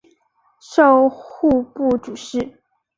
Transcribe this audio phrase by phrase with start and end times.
[0.59, 2.57] 授户部主事。